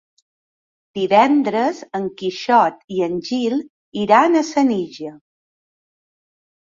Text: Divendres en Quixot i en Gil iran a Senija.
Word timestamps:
Divendres 0.99 1.81
en 1.99 2.07
Quixot 2.21 2.81
i 2.97 3.05
en 3.09 3.21
Gil 3.29 3.61
iran 4.07 4.41
a 4.41 4.43
Senija. 4.51 5.17